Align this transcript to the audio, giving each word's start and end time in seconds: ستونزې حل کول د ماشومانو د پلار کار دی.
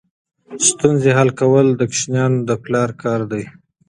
ستونزې 0.67 1.11
حل 1.17 1.29
کول 1.39 1.67
د 1.75 1.81
ماشومانو 1.91 2.37
د 2.47 2.51
پلار 2.63 2.89
کار 3.03 3.21
دی. 3.31 3.43